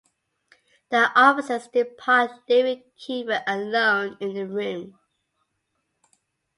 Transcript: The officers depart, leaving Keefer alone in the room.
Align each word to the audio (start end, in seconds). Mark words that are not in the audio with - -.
The 0.89 1.11
officers 1.15 1.67
depart, 1.67 2.31
leaving 2.49 2.85
Keefer 2.97 3.43
alone 3.45 4.17
in 4.19 4.33
the 4.33 4.47
room. 4.47 4.97